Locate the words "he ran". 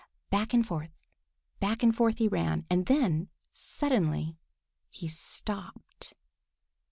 2.17-2.65